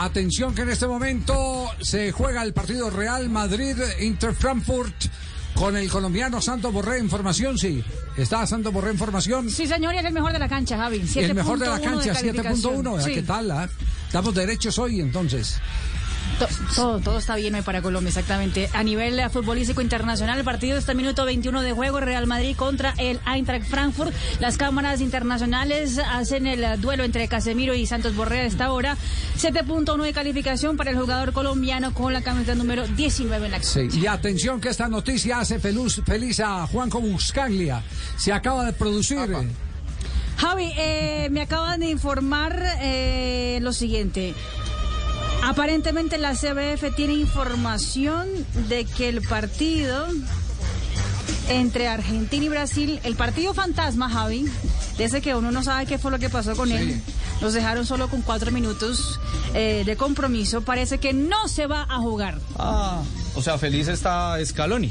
Atención 0.00 0.54
que 0.54 0.62
en 0.62 0.70
este 0.70 0.86
momento 0.86 1.68
se 1.80 2.12
juega 2.12 2.44
el 2.44 2.52
partido 2.52 2.88
Real 2.88 3.28
Madrid-Inter 3.28 4.32
Frankfurt. 4.32 4.94
Con 5.54 5.76
el 5.76 5.90
colombiano 5.90 6.40
Santos 6.40 6.72
Borré, 6.72 7.00
información, 7.00 7.58
sí. 7.58 7.82
¿Está 8.16 8.46
Santos 8.46 8.72
Borré, 8.72 8.92
información? 8.92 9.50
Sí, 9.50 9.66
señor, 9.66 9.92
y 9.94 9.98
es 9.98 10.04
el 10.04 10.12
mejor 10.12 10.32
de 10.32 10.38
la 10.38 10.48
cancha, 10.48 10.76
Javi. 10.76 11.02
El 11.16 11.34
mejor 11.34 11.58
de 11.58 11.66
la 11.66 11.80
cancha, 11.80 12.14
7.1. 12.14 13.02
Sí. 13.02 13.14
¿Qué 13.14 13.22
tal? 13.22 13.50
ah? 13.50 13.68
Estamos 14.06 14.32
derechos 14.36 14.78
hoy, 14.78 15.00
entonces. 15.00 15.58
To- 16.38 16.46
Todo, 16.76 17.00
todo 17.00 17.18
está 17.18 17.34
bien 17.34 17.54
hoy 17.56 17.62
para 17.62 17.82
Colombia, 17.82 18.08
exactamente. 18.10 18.70
A 18.72 18.82
nivel 18.84 19.18
eh, 19.18 19.28
futbolístico 19.28 19.80
internacional, 19.82 20.38
el 20.38 20.44
partido 20.44 20.78
está 20.78 20.92
en 20.92 20.98
minuto 20.98 21.24
21 21.24 21.62
de 21.62 21.72
juego, 21.72 21.98
Real 22.00 22.26
Madrid 22.28 22.54
contra 22.56 22.94
el 22.98 23.18
Eintracht 23.26 23.66
Frankfurt. 23.68 24.14
Las 24.38 24.56
cámaras 24.56 25.00
internacionales 25.00 25.98
hacen 25.98 26.46
el 26.46 26.62
eh, 26.62 26.76
duelo 26.76 27.02
entre 27.02 27.26
Casemiro 27.26 27.74
y 27.74 27.86
Santos 27.86 28.14
Borré 28.14 28.40
a 28.40 28.44
esta 28.44 28.70
hora. 28.72 28.96
7.1 29.40 30.02
de 30.04 30.12
calificación 30.12 30.76
para 30.76 30.90
el 30.92 30.98
jugador 30.98 31.32
colombiano 31.32 31.92
con 31.92 32.12
la 32.12 32.22
camiseta 32.22 32.54
número 32.54 32.86
19 32.86 33.46
en 33.46 33.52
la 33.52 33.62
Sí. 33.62 33.88
Y 33.92 34.06
atención 34.06 34.60
que 34.60 34.68
esta 34.68 34.88
noticia 34.88 35.40
hace 35.40 35.58
feliz, 35.58 36.00
feliz 36.06 36.38
a 36.40 36.66
Juanco 36.68 37.00
Buscaglia. 37.00 37.82
Se 38.16 38.32
acaba 38.32 38.64
de 38.64 38.72
producir. 38.72 39.18
eh, 39.18 39.48
Javi, 40.36 40.70
eh, 40.76 41.28
me 41.32 41.40
acaban 41.42 41.80
de 41.80 41.90
informar 41.90 42.62
eh, 42.80 43.58
lo 43.60 43.72
siguiente. 43.72 44.34
Aparentemente 45.42 46.18
la 46.18 46.34
CBF 46.34 46.94
tiene 46.94 47.14
información 47.14 48.28
de 48.68 48.84
que 48.84 49.08
el 49.08 49.22
partido 49.22 50.06
entre 51.48 51.88
Argentina 51.88 52.44
y 52.44 52.48
Brasil, 52.48 53.00
el 53.04 53.16
partido 53.16 53.54
fantasma, 53.54 54.10
Javi, 54.10 54.46
de 54.98 55.04
ese 55.04 55.22
que 55.22 55.34
uno 55.34 55.50
no 55.50 55.62
sabe 55.62 55.86
qué 55.86 55.98
fue 55.98 56.10
lo 56.10 56.18
que 56.18 56.28
pasó 56.28 56.54
con 56.56 56.70
él, 56.72 57.00
los 57.40 57.54
dejaron 57.54 57.86
solo 57.86 58.08
con 58.08 58.22
cuatro 58.22 58.50
minutos 58.50 59.18
eh, 59.54 59.82
de 59.86 59.96
compromiso, 59.96 60.62
parece 60.62 60.98
que 60.98 61.12
no 61.12 61.48
se 61.48 61.66
va 61.66 61.86
a 61.88 61.98
jugar. 61.98 62.38
Ah, 62.58 63.02
o 63.34 63.42
sea, 63.42 63.58
feliz 63.58 63.88
está 63.88 64.36
Scaloni. 64.44 64.90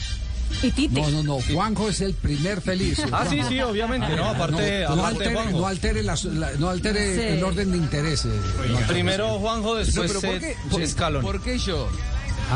Y 0.64 0.72
Tite. 0.72 1.00
No, 1.02 1.10
no, 1.12 1.24
no. 1.24 1.40
Juanjo 1.54 1.90
es 1.90 2.02
el 2.02 2.14
primer 2.14 2.62
feliz. 2.62 3.00
Ah, 3.12 3.26
sí, 3.30 3.40
sí, 3.48 3.60
obviamente, 3.62 4.16
no, 4.16 4.26
aparte, 4.30 4.84
no, 4.88 4.96
no 4.96 5.02
aparte 5.06 5.26
altere, 5.28 5.52
no 5.52 5.68
altere, 5.68 6.04
las- 6.04 6.24
la- 6.26 6.52
no 6.58 6.70
altere 6.70 7.16
Sí. 7.16 7.22
el 7.38 7.44
orden 7.44 7.72
de 7.72 7.78
intereses. 7.78 8.34
Primero 8.88 9.40
Juanjo, 9.40 9.76
después 9.76 10.08
pero 10.12 10.22
¿por 10.22 10.40
qué, 10.40 10.56
por, 10.72 10.88
Scaloni. 10.88 11.26
por 11.26 11.42
qué 11.42 11.58
yo? 11.60 11.88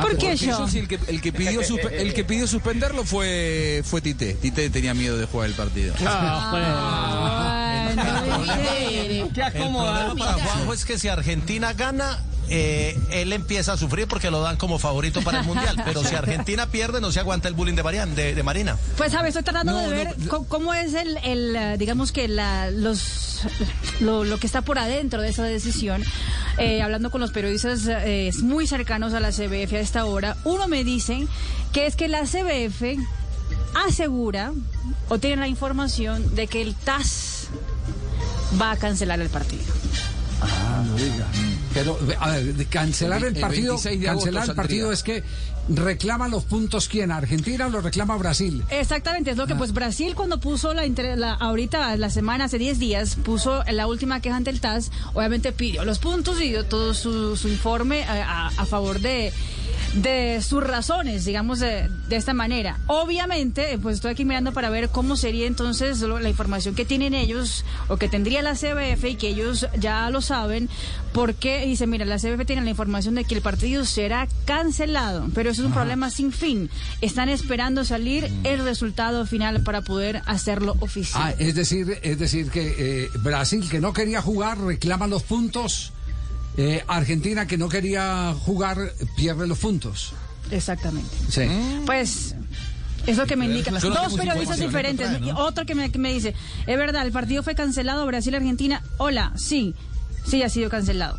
¿Por 0.01 0.11
qué 0.17 0.27
Porque 0.27 0.37
yo? 0.37 0.57
yo 0.59 0.67
sí, 0.69 0.79
el 0.79 0.87
que, 0.87 0.97
el 1.07 1.19
que 1.21 1.33
pidió 1.33 1.61
suspe- 1.63 1.91
el 1.91 2.13
que 2.13 2.23
pidió 2.23 2.47
suspenderlo 2.47 3.03
fue 3.03 3.81
fue 3.83 3.99
Tite. 4.01 4.35
Tite 4.35 4.69
tenía 4.69 4.93
miedo 4.93 5.17
de 5.17 5.25
jugar 5.25 5.49
el 5.49 5.53
partido. 5.55 5.93
Ah, 6.05 6.47
bueno. 7.95 9.31
Qué 9.33 9.51
problema 9.51 10.15
para 10.17 10.33
Juanjo 10.33 10.73
es 10.73 10.85
que 10.85 10.97
si 10.97 11.07
Argentina 11.09 11.73
gana, 11.73 12.19
eh, 12.53 12.99
él 13.11 13.31
empieza 13.31 13.73
a 13.73 13.77
sufrir 13.77 14.07
porque 14.07 14.29
lo 14.29 14.41
dan 14.41 14.57
como 14.57 14.77
favorito 14.77 15.21
para 15.21 15.39
el 15.39 15.45
Mundial. 15.45 15.81
Pero 15.85 16.03
si 16.03 16.13
Argentina 16.15 16.67
pierde, 16.67 16.99
no 16.99 17.11
se 17.11 17.19
aguanta 17.21 17.47
el 17.47 17.53
bullying 17.53 17.75
de, 17.75 17.83
Marian, 17.83 18.13
de, 18.13 18.35
de 18.35 18.43
Marina. 18.43 18.77
Pues, 18.97 19.13
¿sabes? 19.13 19.29
Estoy 19.29 19.43
tratando 19.43 19.71
No, 19.71 19.79
de 19.79 19.87
ver 19.89 20.15
no. 20.19 20.43
cómo 20.43 20.73
es 20.73 20.93
el, 20.93 21.17
el, 21.23 21.55
eh, 21.55 21.77
digamos 21.77 22.11
que 22.11 22.27
la, 22.27 22.69
los, 22.69 23.41
lo, 24.01 24.23
lo 24.25 24.37
que 24.37 24.47
está 24.47 24.61
por 24.61 24.77
adentro 24.79 25.21
de 25.21 25.29
esa 25.29 25.43
decisión. 25.43 26.03
Eh, 26.57 26.81
hablando 26.81 27.09
con 27.09 27.21
los 27.21 27.31
periodistas 27.31 27.83
eh, 27.87 28.29
muy 28.43 28.67
cercanos 28.67 29.13
a 29.13 29.19
la 29.21 29.31
CBF 29.31 29.73
a 29.73 29.79
esta 29.79 30.03
hora, 30.05 30.35
uno 30.43 30.67
me 30.67 30.83
dice 30.83 31.25
que 31.71 31.85
es 31.87 31.95
que 31.95 32.09
la 32.09 32.23
CBF 32.23 32.99
asegura 33.87 34.51
o 35.07 35.17
tiene 35.19 35.37
la 35.37 35.47
información 35.47 36.35
de 36.35 36.47
que 36.47 36.61
el 36.61 36.75
TAS 36.75 37.47
va 38.61 38.71
a 38.71 38.77
cancelar 38.77 39.21
el 39.21 39.29
partido. 39.29 39.63
Ah, 40.41 40.83
no 40.85 40.95
diga. 40.95 41.25
Pero, 41.73 41.97
a 42.19 42.31
ver, 42.31 42.53
de 42.55 42.65
cancelar 42.65 43.21
el 43.23 43.35
El 43.35 43.41
partido, 43.41 43.73
26 43.75 43.99
de 44.01 44.09
agosto 44.09 44.25
cancelar 44.25 44.49
el 44.49 44.55
partido 44.55 44.91
es 44.91 45.03
que 45.03 45.23
reclama 45.69 46.27
los 46.27 46.43
puntos 46.43 46.87
quién, 46.87 47.11
Argentina 47.11 47.67
o 47.67 47.69
lo 47.69 47.81
reclama 47.81 48.17
Brasil. 48.17 48.63
Exactamente, 48.71 49.31
es 49.31 49.37
lo 49.37 49.47
que 49.47 49.55
pues 49.55 49.71
Brasil 49.73 50.15
cuando 50.15 50.39
puso 50.39 50.73
la, 50.73 50.85
inter- 50.85 51.17
la- 51.17 51.33
ahorita 51.33 51.95
la 51.97 52.09
semana 52.09 52.45
hace 52.45 52.57
10 52.57 52.79
días 52.79 53.15
puso 53.23 53.63
la 53.71 53.87
última 53.87 54.19
queja 54.21 54.35
ante 54.37 54.49
el 54.49 54.59
TAS, 54.59 54.91
obviamente 55.13 55.51
pidió 55.51 55.85
los 55.85 55.99
puntos 55.99 56.41
y 56.41 56.49
dio 56.49 56.65
todo 56.65 56.93
su, 56.93 57.37
su 57.37 57.47
informe 57.47 58.03
a, 58.03 58.47
a 58.47 58.65
favor 58.65 58.99
de 58.99 59.31
de 59.93 60.41
sus 60.41 60.63
razones, 60.63 61.25
digamos 61.25 61.59
de, 61.59 61.89
de 62.07 62.15
esta 62.15 62.33
manera. 62.33 62.77
Obviamente, 62.87 63.73
eh, 63.73 63.77
pues 63.77 63.95
estoy 63.95 64.11
aquí 64.11 64.23
mirando 64.25 64.53
para 64.53 64.69
ver 64.69 64.89
cómo 64.89 65.17
sería 65.17 65.47
entonces 65.47 65.99
lo- 65.99 66.19
la 66.19 66.29
información 66.29 66.75
que 66.75 66.85
tienen 66.85 67.13
ellos 67.13 67.65
o 67.89 67.97
que 67.97 68.07
tendría 68.07 68.41
la 68.41 68.55
CBF 68.55 69.03
y 69.09 69.15
que 69.15 69.27
ellos 69.27 69.67
ya 69.77 70.09
lo 70.09 70.21
saben, 70.21 70.69
porque 71.13 71.65
dice, 71.65 71.87
mira, 71.87 72.05
la 72.05 72.19
CBF 72.19 72.45
tiene 72.45 72.61
la 72.63 72.69
información 72.69 73.15
de 73.15 73.25
que 73.25 73.35
el 73.35 73.41
partido 73.41 73.83
será 73.83 74.27
cancelado, 74.45 75.27
pero 75.35 75.49
eso 75.51 75.61
es 75.61 75.67
un 75.67 75.73
problema 75.73 76.09
sin 76.09 76.31
fin. 76.31 76.69
Están 77.01 77.27
esperando 77.27 77.83
salir 77.83 78.31
el 78.45 78.63
resultado 78.63 79.25
final 79.25 79.61
para 79.63 79.81
poder 79.81 80.21
hacerlo 80.25 80.75
oficial. 80.79 81.21
Ah, 81.21 81.33
es 81.37 81.53
decir, 81.55 81.99
es 82.01 82.17
decir 82.17 82.49
que 82.49 82.75
eh, 82.77 83.09
Brasil 83.19 83.67
que 83.69 83.81
no 83.81 83.91
quería 83.91 84.21
jugar 84.21 84.57
reclama 84.59 85.07
los 85.07 85.23
puntos. 85.23 85.91
Eh, 86.57 86.83
Argentina 86.87 87.47
que 87.47 87.57
no 87.57 87.69
quería 87.69 88.33
jugar 88.37 88.77
pierde 89.15 89.47
los 89.47 89.57
puntos. 89.59 90.13
Exactamente. 90.51 91.09
Sí. 91.29 91.47
Pues 91.85 92.35
es 93.07 93.17
lo 93.17 93.25
que 93.25 93.35
me 93.35 93.45
indica. 93.45 93.71
Yo 93.79 93.89
Dos 93.89 94.13
periodistas 94.15 94.59
diferentes. 94.59 95.07
trae, 95.07 95.19
¿no? 95.19 95.37
Otro 95.39 95.65
que 95.65 95.75
me, 95.75 95.91
que 95.91 95.99
me 95.99 96.13
dice, 96.13 96.35
es 96.67 96.77
verdad, 96.77 97.05
el 97.05 97.11
partido 97.11 97.43
fue 97.43 97.55
cancelado 97.55 98.05
Brasil-Argentina. 98.05 98.83
Hola, 98.97 99.31
sí, 99.35 99.73
sí 100.25 100.43
ha 100.43 100.49
sido 100.49 100.69
cancelado. 100.69 101.17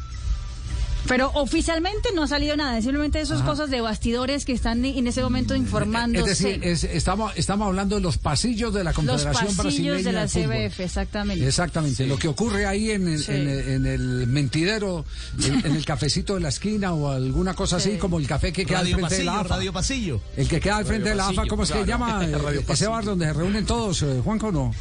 Pero 1.08 1.30
oficialmente 1.34 2.10
no 2.14 2.22
ha 2.22 2.28
salido 2.28 2.56
nada, 2.56 2.80
simplemente 2.80 3.20
esas 3.20 3.42
cosas 3.42 3.70
de 3.70 3.80
bastidores 3.80 4.44
que 4.44 4.52
están 4.52 4.84
en 4.84 5.06
ese 5.06 5.20
momento 5.22 5.54
informándose. 5.56 6.30
Es 6.32 6.38
decir, 6.38 6.60
es- 6.64 6.84
estamos, 6.84 7.32
estamos 7.36 7.66
hablando 7.66 7.96
de 7.96 8.02
los 8.02 8.18
pasillos 8.18 8.72
de 8.72 8.84
la 8.84 8.90
los 8.90 8.96
Confederación 8.96 9.56
pasillos 9.56 10.02
Brasileña 10.02 10.02
de 10.04 10.12
la. 10.12 10.28
CBF, 10.68 10.80
exactamente. 10.80 11.46
Exactamente, 11.46 12.06
lo 12.06 12.18
que 12.18 12.28
ocurre 12.28 12.66
ahí 12.66 12.90
en 12.92 13.08
el, 13.08 13.22
Sí. 13.22 13.32
en, 13.32 13.48
el- 13.48 13.68
en 13.68 13.86
el 13.86 14.26
mentidero, 14.28 15.04
en, 15.44 15.66
en 15.66 15.76
el 15.76 15.84
cafecito 15.84 16.34
de 16.34 16.40
la 16.40 16.48
esquina 16.50 16.92
o 16.94 17.10
alguna 17.10 17.54
cosa 17.54 17.76
así, 17.76 17.92
Sí. 17.92 17.98
como 17.98 18.18
el 18.18 18.26
café 18.26 18.52
que 18.52 18.64
queda 18.64 18.78
al 18.80 18.86
frente 18.88 19.16
de 19.16 19.24
la 19.24 19.40
AFA. 19.40 19.56
Radio 19.56 19.72
Pasillo. 19.72 20.20
El 20.36 20.48
que 20.48 20.60
queda 20.60 20.76
al 20.76 20.84
frente 20.86 21.08
de 21.10 21.14
la 21.16 21.24
AFA, 21.24 21.34
Pasillo, 21.34 21.50
¿cómo 21.50 21.62
es 21.64 21.70
que 21.72 21.78
se 21.78 21.84
claro. 21.84 22.04
llama? 22.06 22.24
Eh, 22.24 22.32
Radio 22.42 22.60
Ese 22.60 22.68
Pasillo. 22.68 22.90
bar 22.90 23.04
donde 23.04 23.26
se 23.26 23.32
reúnen 23.32 23.66
todos, 23.66 24.02
eh, 24.02 24.20
Juanco, 24.22 24.46
¿o 24.48 24.52
no? 24.52 24.74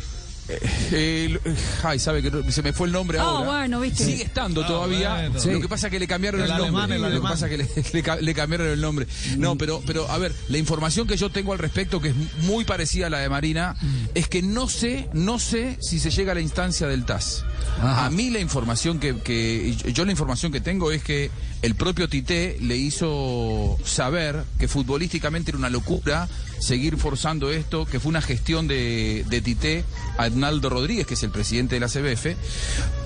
Eh, 0.50 1.30
lo- 1.32 1.40
ay, 1.84 2.00
sabe 2.00 2.22
que 2.22 2.52
se 2.52 2.62
me 2.62 2.74
fue 2.74 2.88
el 2.88 2.94
nombre 2.94 3.20
Ah, 3.20 3.24
ahora. 3.24 3.50
bueno, 3.52 3.80
viste. 3.80 4.04
Sigue 4.04 4.24
estando 4.24 4.66
todavía. 4.66 5.14
bueno. 5.16 5.40
Sí. 5.40 5.52
Lo 5.52 5.62
que 5.62 5.70
pasa 5.70 5.88
es 5.88 5.92
que 5.92 6.00
le 6.00 6.08
cambiaron 6.08 6.42
el, 6.42 6.46
El 6.48 6.52
alemán, 6.52 6.90
nombre. 6.90 6.96
el 6.96 7.02
Lo 7.16 7.22
que 7.22 7.28
pasa 7.28 7.46
es 7.48 7.52
que 7.52 7.58
le, 7.58 7.68
le 7.94 8.04
ca- 8.04 8.16
le 8.18 8.34
cambiaron 8.34 8.68
el 8.68 8.82
nombre. 8.82 9.08
No, 9.38 9.58
pero, 9.58 9.82
pero 9.86 10.10
a 10.10 10.18
ver, 10.18 10.34
la 10.50 10.58
información 10.58 11.08
que 11.08 11.16
yo 11.18 11.30
tengo 11.30 11.54
al 11.54 11.60
respecto, 11.60 12.02
que 12.02 12.10
es 12.10 12.16
muy 12.44 12.66
parecida 12.66 13.08
a 13.08 13.10
la 13.10 13.20
de 13.20 13.30
Marina, 13.30 13.76
es 14.14 14.28
que 14.28 14.42
no 14.42 14.68
sé, 14.68 15.10
no 15.14 15.40
sé 15.40 15.78
si 15.80 16.00
se 16.00 16.10
llega 16.12 16.32
a 16.34 16.36
la 16.36 16.42
instancia 16.42 16.88
del 16.88 17.06
TAS. 17.06 17.46
A 17.82 18.10
mí 18.10 18.30
la 18.30 18.40
información 18.40 19.00
que, 19.00 19.18
que 19.20 19.76
yo 19.94 20.06
la 20.06 20.12
información 20.12 20.52
que 20.52 20.62
tengo 20.62 20.92
es 20.92 21.04
que 21.04 21.32
el 21.62 21.76
propio 21.76 22.08
Tite 22.08 22.58
le 22.62 22.78
hizo 22.78 23.78
saber 23.84 24.44
que 24.60 24.68
futbolísticamente 24.68 25.52
era 25.52 25.58
una 25.58 25.70
locura 25.70 26.28
seguir 26.62 26.98
forzando 26.98 27.52
esto, 27.52 27.86
que 27.86 28.00
fue 28.00 28.10
una 28.10 28.22
gestión 28.22 28.68
de, 28.68 29.26
de 29.28 29.42
Tite 29.42 29.84
a 30.18 30.24
Arnaldo 30.24 30.70
Rodríguez, 30.70 31.08
que 31.08 31.16
es 31.16 31.24
el 31.24 31.32
presidente 31.32 31.76
de 31.76 31.80
la 31.80 31.88
CBF, 31.88 32.26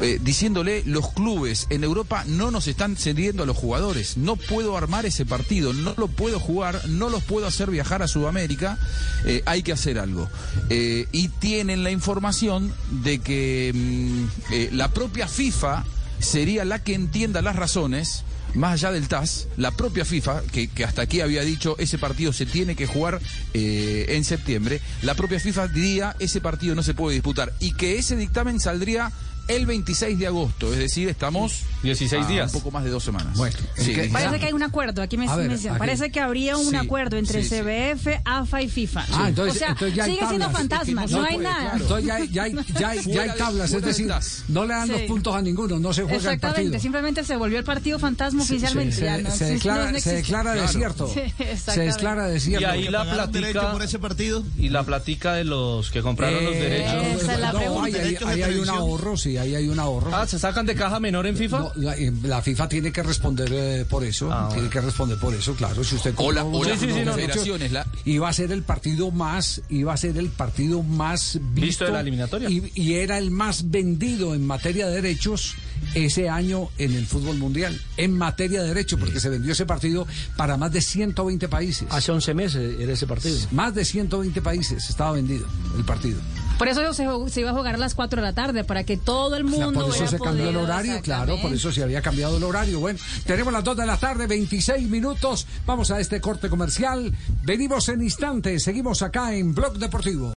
eh, 0.02 0.20
diciéndole 0.22 0.84
los 0.86 1.14
clubes 1.14 1.68
en 1.70 1.84
Europa 1.84 2.26
no 2.28 2.52
nos 2.52 2.68
están 2.68 2.98
cediendo 2.98 3.44
a 3.44 3.46
los 3.46 3.56
jugadores, 3.56 4.18
no 4.18 4.36
puedo 4.36 4.78
armar 4.78 5.06
ese 5.06 5.26
partido, 5.26 5.72
no 5.72 5.94
lo 5.98 6.10
puedo 6.10 6.40
jugar, 6.40 6.82
no 6.90 7.10
los 7.10 7.24
puedo 7.24 7.48
hacer 7.48 7.72
viajar 7.72 8.04
a 8.04 8.08
Sudamérica, 8.08 8.78
eh, 9.26 9.42
hay 9.46 9.64
que 9.64 9.72
hacer 9.72 10.00
algo. 10.00 10.30
Eh, 10.70 11.08
y 11.14 11.30
tienen 11.30 11.84
la 11.84 11.92
información 11.92 12.74
de 13.04 13.20
que 13.20 13.72
mm, 13.74 14.45
eh, 14.52 14.70
la 14.72 14.90
propia 14.90 15.28
FIFA 15.28 15.84
sería 16.20 16.66
la 16.66 16.84
que 16.84 16.94
entienda 16.94 17.42
las 17.42 17.56
razones 17.56 18.24
más 18.56 18.74
allá 18.74 18.92
del 18.92 19.08
TAS, 19.08 19.48
la 19.58 19.72
propia 19.72 20.06
FIFA, 20.06 20.44
que, 20.44 20.70
hasta 20.86 21.02
aquí 21.02 21.22
había 21.22 21.42
dicho 21.42 21.76
ese 21.78 21.98
partido 21.98 22.32
se 22.32 22.46
tiene 22.46 22.76
que 22.76 22.88
jugar 22.88 23.20
eh, 23.54 24.06
en 24.10 24.24
septiembre, 24.24 24.82
la 25.02 25.14
propia 25.14 25.40
FIFA 25.40 25.68
diría 25.68 26.16
ese 26.20 26.42
partido 26.42 26.74
no 26.74 26.84
se 26.84 26.94
puede 26.94 27.16
disputar 27.16 27.54
y 27.60 27.74
que 27.74 27.98
ese 27.98 28.16
dictamen 28.16 28.60
saldría 28.60 29.12
el 29.48 29.66
26 29.66 30.18
de 30.20 30.28
agosto, 30.28 30.72
es 30.74 30.80
decir, 30.80 31.08
estamos 31.10 31.64
16 31.84 32.24
a 32.24 32.28
días. 32.28 32.54
Un 32.54 32.60
poco 32.60 32.72
más 32.72 32.84
de 32.84 32.90
dos 32.90 33.04
semanas. 33.04 33.38
Bueno, 33.38 33.56
Sí, 33.78 33.92
¿en 33.92 33.96
qué- 34.02 34.10
Parece 34.10 34.40
que 34.40 34.46
hay 34.48 34.54
un 34.54 34.64
acuerdo, 34.64 35.02
aquí 35.02 35.18
me, 35.18 35.28
ver, 35.28 35.48
me 35.48 35.56
dicen, 35.56 35.72
aquí- 35.72 35.80
parece 35.80 36.12
que 36.12 36.20
habría 36.20 36.58
un 36.58 36.70
Sí, 36.72 36.76
acuerdo 36.76 37.18
entre 37.18 37.44
sí, 37.44 37.50
sí. 37.50 37.56
CBF, 37.62 38.22
AFA 38.26 38.62
y 38.64 38.70
FIFA. 38.70 39.06
Ah, 39.12 39.26
entonces, 39.30 39.56
o 39.56 39.60
sea, 39.60 39.70
entonces 39.70 39.96
ya 39.96 40.04
hay 40.06 40.12
sigue 40.14 40.28
siendo 40.28 40.50
fantasma, 40.50 41.04
Es 41.04 41.10
que 41.10 41.16
no, 41.16 41.22
no 41.22 41.28
hay 41.28 41.34
puede, 41.36 41.48
nada. 41.48 41.62
claro. 41.62 41.78
Entonces 41.82 42.06
ya, 42.08 42.16
hay- 42.16 42.30
ya, 42.30 42.44
hay- 42.44 42.54
ya, 42.54 42.90
hay- 42.90 42.98
ya 42.98 43.04
Fuera 43.04 43.22
hay 43.24 43.30
de- 43.30 43.36
tablas, 43.36 43.74
es 43.74 43.82
decir, 43.84 44.14
no 44.48 44.66
le 44.66 44.74
dan 44.74 44.88
los 44.90 45.02
puntos 45.02 45.36
a 45.36 45.42
ninguno, 45.42 45.80
no 45.80 45.94
se 45.94 46.02
juega 46.02 46.16
el 46.16 46.20
Exactamente, 46.22 46.62
partido. 46.64 46.80
simplemente 46.82 47.24
se 47.24 47.36
volvió 47.38 47.58
el 47.60 47.64
partido 47.66 48.00
fantasma 48.00 48.44
oficialmente. 48.44 48.96
se, 48.96 49.06
ya 49.06 49.18
no, 49.20 49.32
se 49.32 49.46
declara, 49.46 49.92
no 49.92 50.00
se 50.00 50.14
declara 50.16 50.54
Claro. 50.54 50.62
desierto. 50.62 51.14
Se 51.66 51.80
declara 51.82 52.28
desierto. 52.28 52.62
Y 52.62 52.66
ahí 52.66 52.84
la 52.90 53.00
¿Pagaron 53.00 53.32
derecho 53.32 53.52
plática 53.54 53.72
por 53.74 53.84
ese 53.84 54.00
partido? 54.00 54.44
y 54.58 54.70
la 54.70 54.84
plática 54.84 55.34
de 55.34 55.44
los 55.44 55.92
que 55.92 56.02
compraron 56.02 56.44
los 56.44 56.54
Eh, 56.56 56.60
derechos. 56.60 57.22
Esa 57.24 57.34
es 57.34 57.40
la 57.40 57.52
pregunta. 57.52 57.98
ahí, 58.30 58.42
hay 58.42 58.56
un 58.58 58.70
ahorro, 58.70 59.18
sí, 59.18 59.35
ahí 59.38 59.56
hay 59.56 59.68
un 59.68 59.80
ahorro. 59.80 60.14
Ah, 60.16 60.26
¿se 60.28 60.38
sacan 60.40 60.66
de 60.66 60.76
caja 60.76 61.00
menor 61.00 61.26
en 61.28 61.36
FIFA? 61.38 61.60
No, 61.60 61.72
la, 61.76 61.96
eh, 61.96 62.12
la 62.24 62.42
FIFA 62.42 62.68
tiene 62.70 62.92
que 62.92 63.04
responder 63.04 63.50
eh, 63.52 63.86
por 63.90 64.04
eso, 64.04 64.30
Ah, 64.32 64.46
tiene 64.48 64.64
bueno. 64.64 64.70
que 64.72 64.82
responder 64.82 65.18
por 65.18 65.34
eso, 65.34 65.54
claro. 65.56 65.84
Si 65.84 65.96
usted 65.96 66.14
O 66.18 66.32
la- 66.32 66.44
o 66.44 66.64
Sí, 66.64 66.72
sí, 66.80 66.92
sí, 66.94 67.02
no, 67.06 67.14
federaciones, 67.14 67.72
la- 67.72 67.86
iba 68.06 68.28
a 68.30 68.34
ser 68.34 68.52
el 68.52 68.64
partido 68.64 69.12
más, 69.12 69.62
iba 69.70 69.94
a 69.94 69.98
ser 69.98 70.18
el 70.18 70.30
partido 70.30 70.84
más 70.84 71.40
visto, 71.54 71.86
de 71.86 71.92
la 71.92 72.00
eliminatoria. 72.02 72.50
y, 72.50 72.72
y 72.76 72.94
era 72.96 73.18
el 73.18 73.32
más 73.32 73.70
vendido 73.70 74.34
en 74.36 74.46
materia 74.46 74.88
de 74.88 74.96
derechos 75.02 75.56
ese 75.96 76.30
año 76.30 76.70
en 76.78 76.94
el 76.94 77.08
fútbol 77.08 77.38
mundial, 77.38 77.80
en 77.98 78.18
materia 78.18 78.62
de 78.62 78.68
derechos, 78.68 79.00
porque 79.00 79.20
se 79.20 79.30
vendió 79.30 79.54
ese 79.54 79.66
partido 79.66 80.06
para 80.38 80.58
más 80.58 80.72
de 80.72 80.82
120 80.82 81.48
países. 81.50 81.88
Hace 81.90 82.12
11 82.12 82.34
meses 82.34 82.80
era 82.80 82.94
ese 82.94 83.08
partido. 83.08 83.38
Más 83.52 83.74
de 83.74 83.84
120 83.86 84.42
países 84.42 84.90
estaba 84.90 85.14
vendido 85.14 85.48
el 85.78 85.84
partido. 85.84 86.20
Por 86.58 86.70
eso 86.70 86.94
se, 86.94 87.06
se 87.30 87.42
iba 87.42 87.50
a 87.50 87.54
jugar 87.54 87.76
a 87.76 87.78
las 87.78 87.96
4 87.96 88.22
de 88.22 88.28
la 88.28 88.34
tarde, 88.34 88.64
para 88.64 88.84
que 88.86 88.96
todo 88.96 89.36
el 89.36 89.46
O 89.46 89.50
sea, 89.50 89.66
mundo 89.66 89.86
por 89.86 89.96
eso 89.96 90.08
se 90.08 90.20
cambió 90.20 90.50
el 90.50 90.56
horario, 90.56 91.02
claro, 91.02 91.38
por 91.42 91.52
eso 91.52 91.72
se 91.72 91.84
había 91.84 92.02
cambiado 92.02 92.38
el 92.38 92.44
horario. 92.44 92.80
Bueno, 92.80 93.00
tenemos 93.26 93.52
las 93.52 93.64
2 93.64 93.76
de 93.76 93.86
la 93.86 93.98
tarde, 93.98 94.26
26 94.26 94.90
minutos. 94.90 95.48
Vamos 95.66 95.92
a 95.92 96.00
este 96.00 96.22
corte 96.22 96.50
comercial. 96.50 97.14
Venimos 97.44 97.90
en 97.90 98.02
instantes, 98.02 98.64
seguimos 98.64 99.02
acá 99.02 99.34
en 99.36 99.54
Blog 99.54 99.78
Deportivo. 99.78 100.34